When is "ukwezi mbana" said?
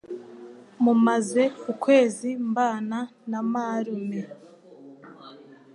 1.71-2.99